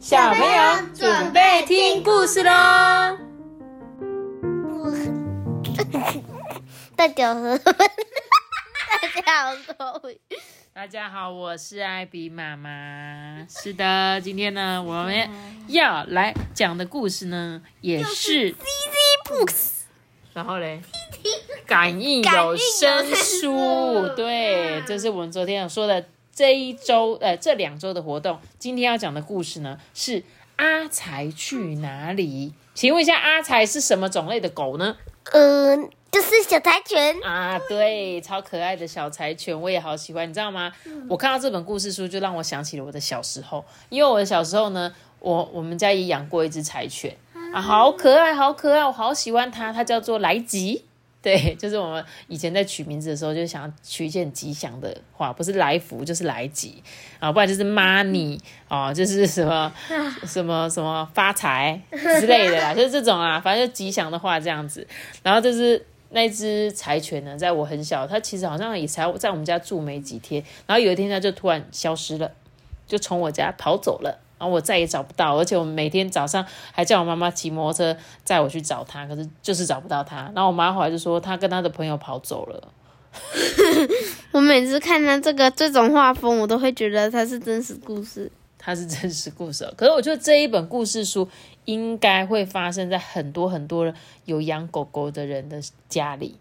[0.00, 0.48] 小朋友
[0.94, 2.50] 准备听故事喽！
[6.96, 7.66] 大家好，大
[9.20, 10.00] 家好，
[10.72, 13.46] 大家好，我是艾比妈妈。
[13.46, 15.28] 是的，今天呢，我们
[15.68, 18.54] 要来讲的故事呢，也是
[19.28, 19.82] Books，
[20.32, 20.80] 然后嘞，
[21.66, 26.06] 感应有声书，对，这是我们昨天有说的
[26.40, 28.38] 这一周，呃，这两周的活动。
[28.58, 30.24] 今天要讲的故事呢，是
[30.56, 32.54] 阿才去哪里？
[32.72, 34.96] 请问一下，阿才是什么种类的狗呢？
[35.32, 40.72] 嗯，就是小柴犬，啊，对，超可爱的小柴犬，我也好喜欢，你知道吗？
[41.10, 47.14] 我看到这本故事书，就让我想起了我的小时候，因为我的小时候呢，我我们家也养过一只柴犬
[47.52, 50.86] 啊，好可爱，好可爱，我好喜欢它，它叫做莱吉。
[51.22, 56.82] 对，就是我们以前在取名字的时候，就想要取一些很吉祥的话，不是来福就是来吉
[57.18, 59.70] 啊，不然就是 money 啊，就是什么
[60.24, 64.86] 什么什么发财之类的啦， 就是这种啊，反正就吉祥的话这样子。
[65.22, 72.32] 然后就是那只柴犬呢，在我很小，它其实好像也才在我们家住没几天，然后有一天它就突然消失了，
[72.86, 74.18] 就从我家跑走了。
[74.40, 80.22] 然后我再也找不到，而且我每天早上还叫我妈妈骑摩托车载我去找他，可是就是找不到他。
[80.34, 82.72] 然后我妈后来就说，她跟她的朋友跑走了。
[84.32, 88.32] 我每次看到这个这种画风，我都会觉得它是真实故事。
[88.56, 91.28] 它是真实故事哦，可是我觉得这一本故事书
[91.66, 93.92] 应该会发生在很多很多
[94.24, 96.36] 有养狗狗的人的家里，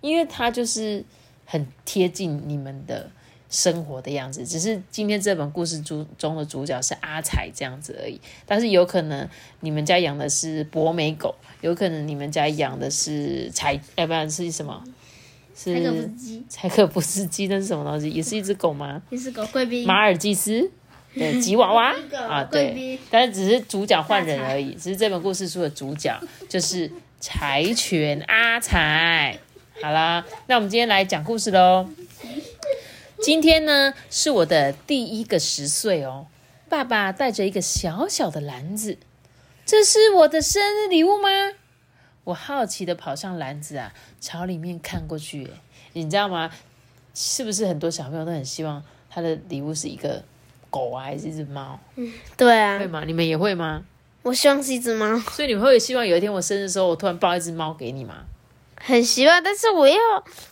[0.00, 1.04] 因为它就是
[1.44, 3.10] 很贴近你们的
[3.52, 4.44] 生活的样子。
[4.44, 9.28] 只是今天这本故事主中的主角是阿才这样子而已，但是有可能
[9.60, 14.82] 你们家养的是博美狗，有可能你们家养的是柴，要不然是什么？
[15.54, 18.10] 是柴可夫斯基柴可夫斯基，那是什么东西？
[18.10, 19.02] 也是一只狗吗？
[19.10, 20.70] 也是狗贵宾，马尔济斯，
[21.14, 21.94] 对，吉娃娃
[22.26, 26.18] 啊，对，但是只是主角换人而已，只是这本故事书的主角
[26.48, 29.38] 就是柴犬阿才。
[29.82, 31.86] 好啦，那我们今天来讲故事喽。
[33.22, 36.26] 今天呢是我的第一个十岁哦，
[36.68, 38.98] 爸爸带着一个小小的篮子，
[39.64, 41.28] 这是我的生日礼物吗？
[42.24, 45.52] 我好奇的跑上篮子啊，朝里面看过去，诶
[45.92, 46.50] 你知道吗？
[47.14, 50.24] 是不是很多小朋友都很希望他的礼物是一个
[50.68, 51.78] 狗啊，还是一只猫？
[52.36, 53.04] 对啊会，吗？
[53.06, 53.84] 你们也会吗？
[54.22, 58.24] 我希望是一只猫，所以你们会希望有一天我生日的时候，我突然抱一只猫给你吗？
[58.84, 59.96] 很希望，但是我又，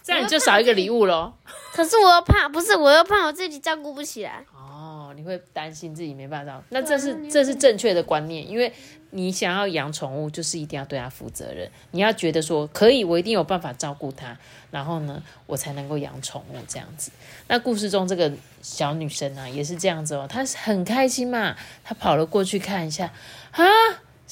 [0.03, 1.33] 这样你就少一个礼物喽。
[1.73, 4.45] 可是我又怕，不是，我又怕我自己照顾不起来。
[4.55, 8.73] 哦，你会担心自己没办法照顾，那这是这是正确的观念，因为
[9.11, 11.71] 你想要养宠物，就是一定要对它负责任。
[11.91, 14.37] 你要觉得说可以，我一定有办法照顾它，
[14.71, 17.11] 然后呢，我才能够养宠物这样子。
[17.49, 18.31] 那故事中这个
[18.63, 23.13] 小女生啊，也是这样子哦，她是很开心嘛，她跑了过去看一下，
[23.53, 23.65] 啊，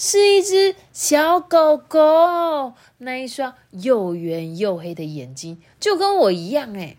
[0.00, 6.94] 是一只小狗狗，那一双又圆又黑的眼睛，就跟我一样哎。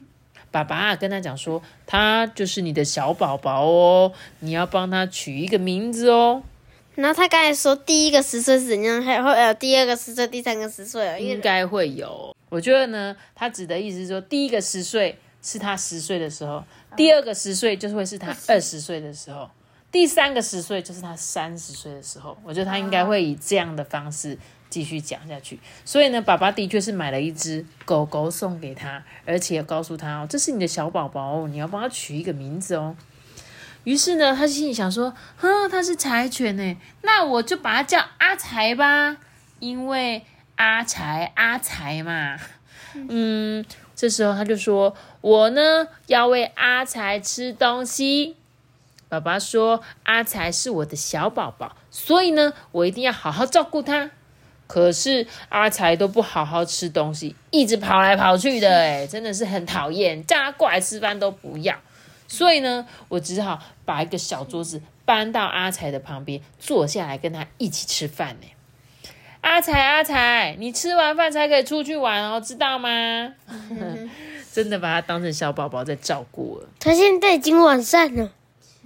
[0.51, 6.43] 爸爸啊跟他讲说，他就是你的小宝宝哦，你要帮他取一个名字哦。
[6.95, 12.35] 然后他刚才说第一个十岁是怎样，还会有第二个十岁、第三个十岁哦，应该会有。
[12.49, 16.61] 我觉得呢，他指的意思是说，第一个十岁是他十岁的时候，
[16.97, 19.49] 第二个十岁就是会是他二十岁的时候，
[19.91, 22.37] 第三个十岁就是他三十岁的时候。
[22.43, 24.37] 我觉得他应该会以这样的方式
[24.69, 25.59] 继续讲下去。
[25.83, 32.95] 所以呢，爸爸的确是买了一只狗狗送给他，而且告诉他哦，这是你的小宝宝哦，你要帮他取一个名字哦。
[33.85, 39.17] 于是呢，他心里想说：“哼，他是柴犬呢，那我就把它叫阿柴吧，
[39.59, 40.23] 因为
[40.57, 42.37] 阿柴阿柴嘛。
[42.93, 48.35] ”嗯，这时候他就说：“我呢要喂阿柴吃东西。”
[49.09, 54.11] 爸爸说：“阿才是我的小宝宝，所以呢，我一定要好好照顾他。”
[54.67, 61.75] 可是阿才都不好好吃东西，一直跑来跑去的， 哎，真的是很讨厌，叫他过来吃饭都不要。
[62.27, 68.47] 所以呢，我只好把一个小桌子搬到阿才的旁边，坐下来跟他一起吃饭呢。
[69.41, 73.33] 阿才，阿才，你吃完饭才可以出去玩哦，知道吗？
[74.53, 76.67] 真的把他当成小宝宝在照顾了。
[76.79, 78.31] 他现在已经晚上了，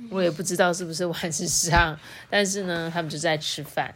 [0.09, 1.97] 我也不知道是不是晚上，
[2.29, 3.93] 但是呢，他们就在吃饭。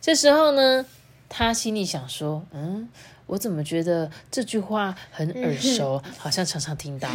[0.00, 0.84] 这时候呢，
[1.28, 2.88] 他心里想说：“嗯，
[3.26, 7.14] 我怎么觉得这句话很耳熟，好像常常听到啊？”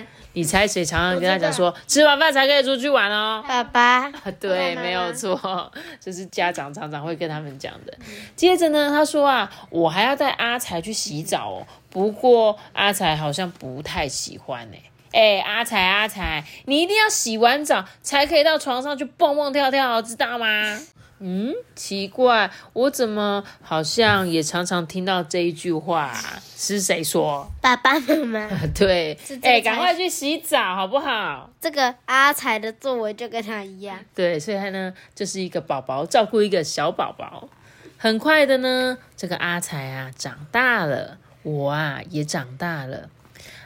[0.34, 3.42] 你猜谁常常跟他讲说，吃完饭才可以出去玩哦？
[3.48, 4.10] 爸爸。
[4.10, 7.98] 啊， 对，没有错，这是家长常常会跟他们讲的。
[8.36, 14.76] 接着呢，他说啊，我还要带阿才去洗澡哦，不过阿才好像不太喜欢呢。
[15.16, 20.78] 哎，阿才阿才，你一定要洗完澡才可以到床上去蹦蹦跳跳，知道吗？
[21.20, 26.12] 嗯，奇怪，我怎么好像也常常听到这一句话？
[26.54, 27.50] 是谁说？
[27.62, 28.46] 爸爸妈妈。
[28.76, 31.48] 对是，这个哎，才赶快去洗澡好不好？
[31.58, 33.98] 这个阿才的作为就跟他一样。
[34.14, 37.48] 对，所以他呢，就是一个宝宝照顾一个小宝宝。
[37.96, 43.08] 很快的呢，这个阿才啊长大了，我啊也长大了。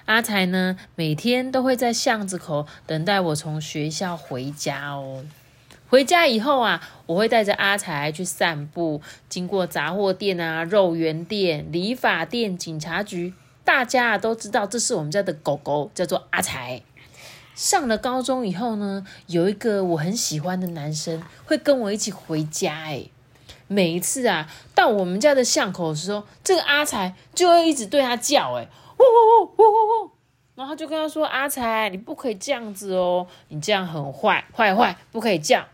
[0.06, 5.24] 阿才呢，每天都会在巷子口等待我从学校回家哦。
[5.88, 16.82] 回家以后啊，我会带着阿才去散步，经过杂货店啊、肉圆店、理发店、警察局，大家啊都知道这是我们家的狗狗，叫做阿才。
[17.56, 22.72] 上了高中以后呢，有一个我很喜欢的男生会跟我一起回家。
[22.72, 23.06] 哎，
[23.66, 28.68] 每一次啊，到我们家的巷口的时候，这个阿才就会一直对他叫，哎，
[29.10, 30.10] 喔喔喔喔喔，
[30.54, 35.64] 然后就跟他说：“阿才，你不可以这样子哦，你这样很坏，坏坏，不可以叫。”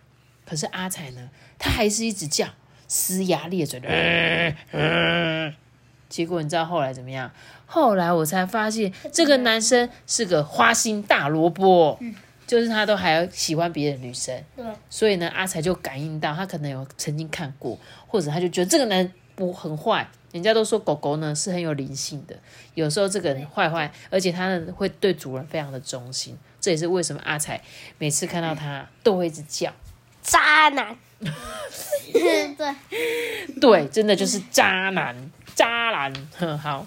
[0.48, 1.28] 可是阿才呢，
[1.58, 2.46] 他还是一直叫，
[2.86, 3.88] 嘶牙咧嘴的。
[6.08, 7.30] 结果你知道后来怎么样？
[7.66, 11.98] 后来我才发现，这个男生是个花心大萝卜，
[12.46, 20.08] 就是他都还喜欢别的女生，对，所以呢，阿才就感应到，他可能有曾经看过，或者他就觉得这个男不很坏。
[20.32, 22.36] 人家都说狗狗呢是很有灵性的，
[22.74, 26.36] 有时候这个人坏坏，而且它呢会对主人非常的忠心。
[26.60, 27.62] 这也是为什么阿才
[27.98, 29.72] 每次看到他都会一直叫。
[30.20, 30.96] 渣男。
[32.12, 32.54] 对，
[33.60, 35.14] 对， 真的就是渣男，
[35.54, 36.12] 渣男。
[36.36, 36.86] 哼，好，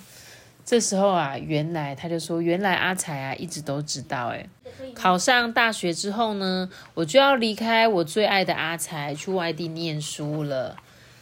[0.64, 4.48] 这时候啊，原来他就说，原来阿才啊一直都知道，哎，
[4.94, 10.76] 考上大学之后呢，我就要离开我最爱的阿才，去外地念书了。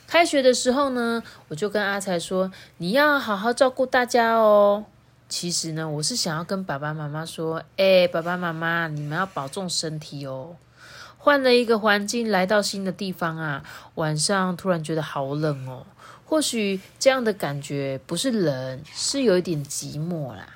[0.08, 4.86] 开学的时候呢，我就跟阿才说，你要好好照顾大家哦。
[5.28, 10.56] 其实呢，我是想要跟爸爸妈妈说，哎，爸爸妈妈，你们要保重身体哦。
[11.18, 13.62] 换了一个环境，来到新的地方啊，
[13.96, 15.86] 晚上突然觉得好冷哦。
[16.24, 20.48] 或许这样的感觉不是冷，是有一点寂寞啦。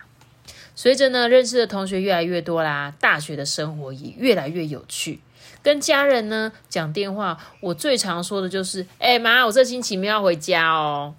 [0.74, 5.20] 随着呢，认识的同学越来越多啦，大学的生活也越来越有趣。
[5.64, 11.14] 跟家人呢讲电话，我最常说的就是：“哎、妈，我这星期没有要回家哦。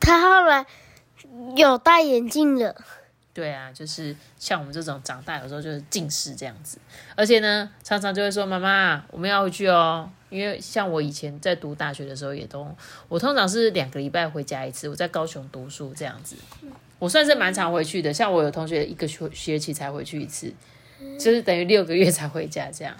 [0.00, 0.64] 他后来
[1.56, 2.76] 有戴眼镜了。”
[3.34, 6.78] 对啊，就是像我们这种长大有时候就是近视这样子，
[7.14, 12.66] 而且呢，常常就会说：“妈妈，我们要回去哦。”因为像我以前在读大学的时候，也都
[13.08, 14.88] 我通常是两个礼拜回家一次。
[14.88, 16.34] 我在高雄读书这样子，
[16.98, 18.12] 我算是蛮常回去的。
[18.12, 20.52] 像我有同学一个学学期才回去一次，
[21.18, 22.94] 就是等于六个月才回家这样。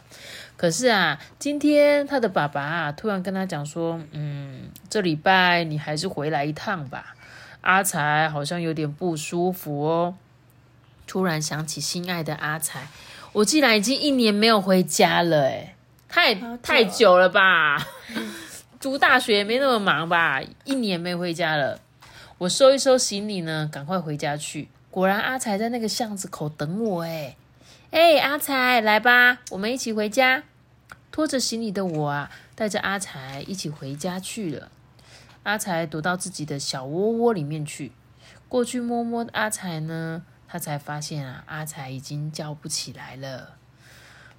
[0.56, 7.14] 可是啊，今天他的爸爸啊，突然跟他讲说：“嗯，这礼拜你还是回来一趟吧。
[7.60, 10.14] 阿才好像有点不舒服哦。”
[11.06, 12.88] 突然想起心爱的阿才，
[13.32, 15.74] 我竟然已经一年没有回家了，哎，
[16.08, 17.86] 太太久了吧？
[18.80, 20.40] 读大学也没那么忙吧？
[20.64, 21.80] 一年没回家了。
[22.38, 24.68] 我收一收行李呢，赶快回家去。
[24.90, 27.36] 果然阿才在那个巷子口等我，哎
[27.96, 30.42] 哎，阿才来吧，我们一起回家。
[31.10, 34.70] 拖着行李的我啊，带着阿才一起回家去了。
[35.44, 37.92] 阿才躲到自己的小窝窝里面去，
[38.50, 40.22] 过去摸摸阿才呢。
[40.46, 43.54] 他才发现啊，阿才已经叫不起来了。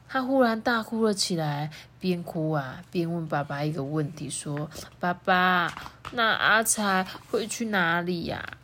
[0.08, 4.70] 他忽然大哭了起来，边哭啊边问爸爸一个问题，说
[5.02, 5.74] ：“爸爸，
[6.12, 8.58] 那阿才会去哪里呀？”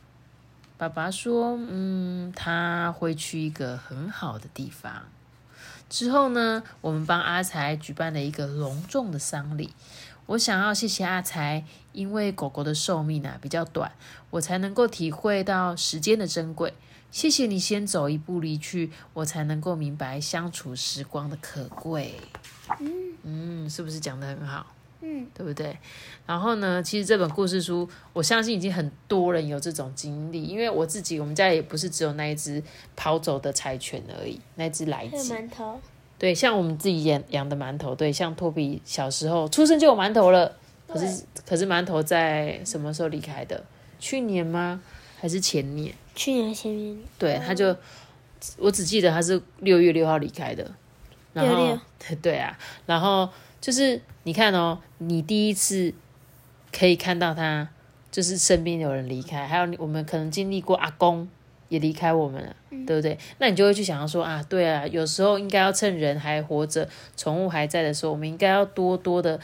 [0.83, 5.03] 爸爸说：“嗯，他会去一个很好的地方。”
[5.89, 9.73] 之后呢，我们帮阿才举办了一个隆重的丧礼。
[10.25, 11.63] 我想要谢谢阿才，
[11.93, 13.93] 因为狗狗的寿命啊比较短，
[14.29, 16.73] 我才能够体会到时间的珍贵。
[17.09, 22.15] 谢谢你先走一步离去，我才能够明白相处时光的可贵。
[23.23, 24.65] 嗯是不是讲的很好？
[25.05, 25.77] 嗯，对不对？
[26.25, 32.63] 然后呢，其实这本故事书，我相信已经很多人有这种经历，因为我自己，我们家也不是只有那一只
[32.95, 35.33] 跑走的柴犬而已，那只来还有吉。
[35.33, 35.79] 馒头。
[36.17, 40.55] 对，像我们自己养养的馒头，对，像托比小时候出生就有馒头了，
[40.88, 43.62] 可是可是馒头在什么时候离开的？
[44.00, 44.81] 去年吗？
[45.19, 45.93] 还是前年？
[46.15, 47.75] 去年前年对，他就
[48.57, 50.72] 我只记得他是六月六号离开的，
[51.33, 51.77] 然后
[52.22, 53.27] 对啊，然后
[53.63, 55.93] 就是你看哦，你第一次
[56.70, 57.70] 可以看到他，
[58.12, 61.29] 就是身边有人离开，还有我们可能经历过阿公
[61.70, 62.53] 也离开我们了，
[62.86, 63.17] 对不对？
[63.38, 69.39] 那你就会去想要说啊，对啊，有时候应该要趁人还活着，宠物还在的时候，我们应该要多多的，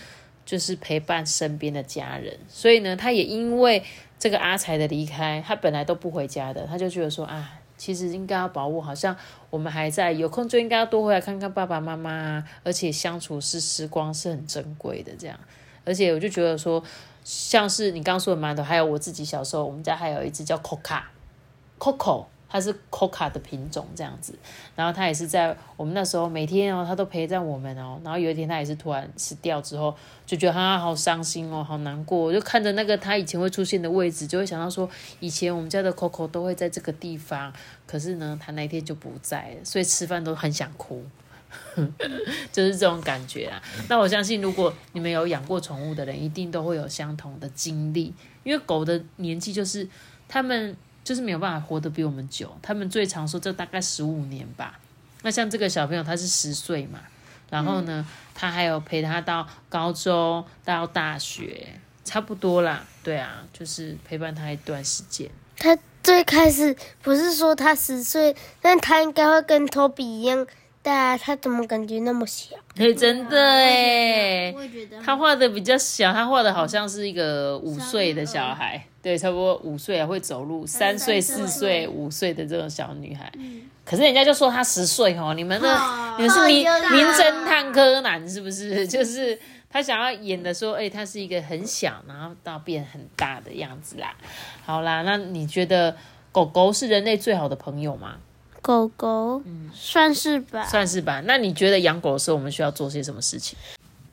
[0.45, 2.37] 就是陪伴身边的家人。
[2.49, 3.81] 所以呢，他也因为
[4.19, 8.79] 这个阿才的离开，他本来都不回家的，他就觉得说啊，其实应该要保护。
[8.79, 9.15] 好像
[9.49, 15.39] 我们还在有空就应该要多回来看看爸爸妈妈啊，而且相处是时光是很珍贵的这样。
[15.85, 16.83] 而且我就觉得说，
[17.23, 22.25] 像是你刚刚说的馒头，还有我自己小时候，我们家还有一只叫 Coca，Coco。
[22.49, 24.33] 它是 Coca 的品种这样子，
[24.75, 28.01] 然后它也是在我们那时候每天哦，它都陪在我们哦。
[28.03, 32.17] 然后有一天它也是突然死掉之后，就觉得它好伤心哦，好难过。
[32.17, 34.89] 我就看着那个它以前会出现的位置，就会想到说，
[35.19, 37.53] 以前我们家的 Coco 都会在这个地方，
[37.85, 41.05] 可是呢，它那天就不在了，所以吃饭都很想哭，
[42.51, 43.61] 就是这种感觉啊。
[43.87, 48.13] 那我相信，如果你们有养过宠物的人，一定都会有相同的经历，
[48.43, 49.87] 因为狗的年纪就是
[50.27, 50.75] 它们。
[51.09, 54.79] 就是没有办法活得比我们久，他们最常说这大概十五年吧。
[55.23, 56.99] 那像这个小朋友他是十岁嘛，
[57.49, 62.85] 然后呢，他还有陪他到高中到大学，差不多啦。
[63.01, 65.27] 对啊，就是陪伴他一段时间。
[65.57, 70.45] 他最开始不是说他十岁，但他应该会跟托比一样
[70.81, 72.55] 大，他怎么感觉那么小？
[72.75, 78.83] 对，真的哎，我也觉得他画的比较小，他画的好像是一个五岁的小孩。
[79.01, 83.31] 对，差不多五岁啊，会走路，三岁、四岁、五岁的这种小女孩，
[83.85, 85.67] 可是人家就说她十岁哦，你们的
[86.17, 88.85] 你们是名名侦探柯南是不是？
[88.87, 94.13] 就是他想要演的说，哎，他是一个很小，然后到变很大的样子啦。
[94.65, 95.95] 好啦，那你觉得
[96.33, 98.17] 狗狗是人类最好的朋友吗？
[98.61, 101.21] 狗狗，嗯，算是吧，算是吧。
[101.25, 103.57] 那你觉得养狗的时候，我们需要做些什么事情？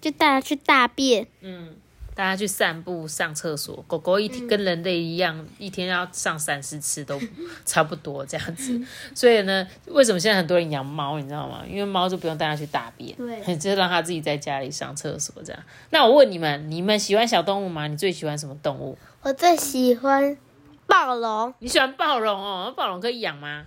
[0.01, 1.77] 就带它去大便，嗯。
[2.15, 7.21] 大家去散步、上厕所，狗狗一天跟人类一样，一天要上三四次都
[7.67, 8.81] 差不多这样子。
[9.15, 11.63] 所以呢，为什么现在很多人养猫，你知道吗？
[11.69, 15.63] 因为猫就不用带它去大便，对，就让它自己在家里上厕所这样。
[15.91, 17.87] 那我问你们，你们喜欢小动物吗？
[17.87, 18.97] 你最喜欢什么动物？
[19.21, 20.39] 我最喜欢
[20.87, 21.53] 暴龙。
[21.59, 22.73] 你喜欢暴龙哦？
[22.75, 23.67] 暴龙可以养吗？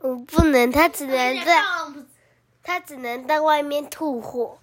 [0.00, 1.62] 我不能，它只能在，
[2.62, 4.58] 它只能在外面吐火。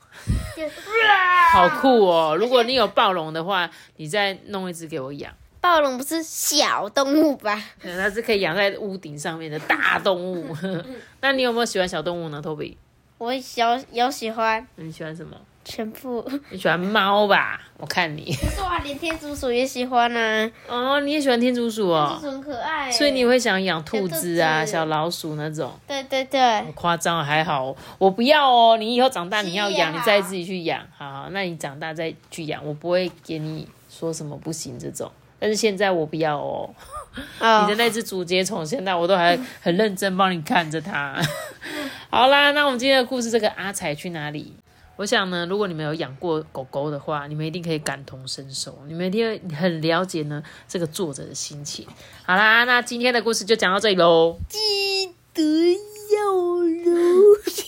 [1.52, 2.36] 好酷哦！
[2.40, 5.34] 如果你有暴龙的话，你再弄一只给我养。
[5.60, 7.62] 暴龙不是小动物吧？
[7.82, 10.56] 它是可以养在屋顶上面的大动物。
[11.22, 12.78] 那你有没有喜欢小动物呢，Toby？
[13.18, 14.66] 我小有喜欢。
[14.76, 15.36] 你喜欢什么？
[15.66, 16.24] 全部。
[16.52, 17.60] 你喜欢猫吧？
[17.78, 18.34] 我看你。
[18.62, 20.50] 哇，连天竺鼠也喜欢呢。
[20.70, 22.08] 哦，你也喜欢天竺鼠哦。
[22.12, 22.90] 天竺鼠很可爱。
[22.92, 25.74] 所以你会想养兔子啊、小老鼠那种。
[25.88, 26.62] 对对对。
[26.76, 28.78] 夸张还好，我不要哦。
[28.78, 30.80] 你以后长大你要养，你再自己去养。
[30.96, 35.12] 好，那你长大再去养，我不会给你说什么不行这种。
[35.38, 36.70] 但是现在我不要哦。
[37.16, 41.16] 你的那只竹节虫，现在我都还很认真帮你看着它。
[42.10, 44.54] 好啦，那我们今天的故事，这个阿彩去哪里？
[44.98, 51.86] 我想呢，如果你们有养过狗狗的话，你们一定可以感同身受，你们一定会很了解呢这个作者的心情。
[52.26, 54.38] 好啦，那今天的故事就讲到这里喽。
[54.48, 55.74] 记得
[56.14, 57.64] 要留下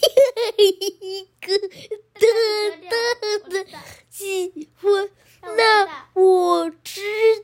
[0.57, 1.57] 一个
[2.13, 2.27] 大
[2.89, 3.65] 大的
[4.09, 5.09] 喜欢，
[5.41, 7.01] 那我知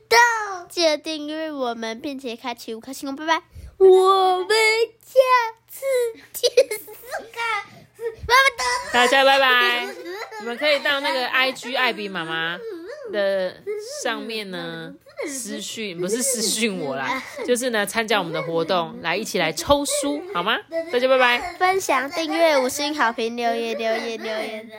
[0.08, 0.66] 道。
[0.70, 3.42] 记得订阅我们，并且开启五颗星哦，拜拜。
[3.78, 4.48] 我们
[5.04, 5.20] 下
[5.68, 5.84] 次
[6.32, 6.50] 见，
[7.32, 7.72] 看。
[8.92, 9.86] 大家拜拜！
[10.40, 12.58] 你们可以到那个 IG 艾比妈妈
[13.12, 13.56] 的
[14.02, 14.92] 上面呢
[15.26, 20.58] 私讯，不是私讯我啦， 就是呢参加我们的活动，来一起来抽书好吗？
[20.92, 21.54] 大家拜拜！
[21.58, 24.70] 分享、订阅、五星好评、留言、留言、留言。